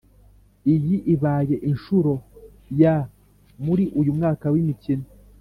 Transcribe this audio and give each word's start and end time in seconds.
iyi 0.73 0.97
ibaye 1.13 1.55
inshuro 1.69 2.11
ya 2.81 2.95
muri 3.65 3.83
uyu 3.99 4.11
mwaka 4.17 4.45
w’imikino 4.53 5.05